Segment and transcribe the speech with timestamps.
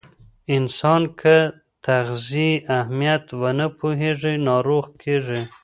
[0.55, 1.51] انسان که د
[1.85, 5.41] تغذیې اهمیت ونه پوهیږي، ناروغ کیږي.